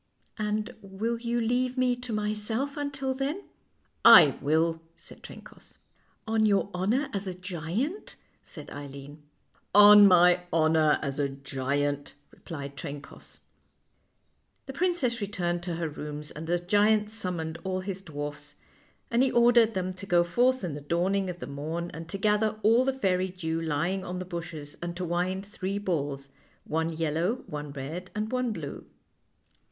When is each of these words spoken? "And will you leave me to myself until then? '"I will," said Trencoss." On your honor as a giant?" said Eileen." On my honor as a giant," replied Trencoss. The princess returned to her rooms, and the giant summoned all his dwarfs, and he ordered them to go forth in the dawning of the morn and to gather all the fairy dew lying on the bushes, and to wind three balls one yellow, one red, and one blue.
"And 0.49 0.73
will 0.81 1.19
you 1.19 1.39
leave 1.39 1.77
me 1.77 1.95
to 1.97 2.11
myself 2.11 2.75
until 2.75 3.13
then? 3.13 3.43
'"I 4.19 4.35
will," 4.41 4.81
said 4.95 5.21
Trencoss." 5.21 5.77
On 6.27 6.43
your 6.43 6.71
honor 6.73 7.07
as 7.13 7.27
a 7.27 7.35
giant?" 7.35 8.15
said 8.53 8.71
Eileen." 8.71 9.21
On 9.75 10.07
my 10.07 10.39
honor 10.51 10.97
as 11.03 11.19
a 11.19 11.29
giant," 11.29 12.15
replied 12.31 12.75
Trencoss. 12.75 13.41
The 14.65 14.73
princess 14.73 15.21
returned 15.21 15.61
to 15.61 15.75
her 15.75 15.87
rooms, 15.87 16.31
and 16.31 16.47
the 16.47 16.57
giant 16.57 17.11
summoned 17.11 17.59
all 17.63 17.81
his 17.81 18.01
dwarfs, 18.01 18.55
and 19.11 19.21
he 19.21 19.29
ordered 19.29 19.75
them 19.75 19.93
to 19.93 20.07
go 20.07 20.23
forth 20.23 20.63
in 20.63 20.73
the 20.73 20.81
dawning 20.81 21.29
of 21.29 21.37
the 21.37 21.45
morn 21.45 21.91
and 21.93 22.09
to 22.09 22.17
gather 22.17 22.59
all 22.63 22.83
the 22.83 22.91
fairy 22.91 23.29
dew 23.29 23.61
lying 23.61 24.03
on 24.03 24.17
the 24.17 24.25
bushes, 24.25 24.79
and 24.81 24.97
to 24.97 25.05
wind 25.05 25.45
three 25.45 25.77
balls 25.77 26.29
one 26.63 26.91
yellow, 26.91 27.43
one 27.45 27.71
red, 27.71 28.09
and 28.15 28.31
one 28.31 28.51
blue. 28.51 28.87